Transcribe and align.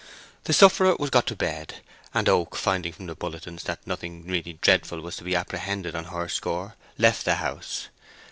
The 0.45 0.53
sufferer 0.53 0.95
was 0.95 1.11
got 1.11 1.27
to 1.27 1.35
bed, 1.35 1.75
and 2.11 2.27
Oak, 2.27 2.55
finding 2.55 2.91
from 2.91 3.05
the 3.05 3.13
bulletins 3.13 3.65
that 3.65 3.85
nothing 3.85 4.25
really 4.25 4.53
dreadful 4.53 4.99
was 4.99 5.15
to 5.17 5.23
be 5.23 5.35
apprehended 5.35 5.95
on 5.95 6.05
her 6.05 6.27
score, 6.27 6.75
left 6.97 7.23
the 7.23 7.35
house. 7.35 7.89